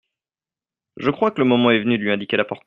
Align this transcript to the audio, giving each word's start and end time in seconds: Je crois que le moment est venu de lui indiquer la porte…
Je 0.97 1.11
crois 1.11 1.29
que 1.29 1.37
le 1.41 1.45
moment 1.47 1.69
est 1.69 1.77
venu 1.79 1.99
de 1.99 2.01
lui 2.01 2.11
indiquer 2.11 2.35
la 2.35 2.43
porte… 2.43 2.59